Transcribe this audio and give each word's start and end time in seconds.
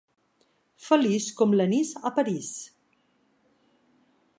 Feliç 0.85 1.27
com 1.41 1.53
l'anís 1.59 1.93
a 2.11 2.15
París. 2.19 2.51